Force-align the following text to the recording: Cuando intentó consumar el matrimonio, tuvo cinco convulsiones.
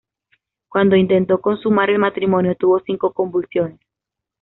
Cuando 0.67 0.95
intentó 0.95 1.39
consumar 1.41 1.91
el 1.91 1.99
matrimonio, 1.99 2.55
tuvo 2.55 2.79
cinco 2.79 3.13
convulsiones. 3.13 3.79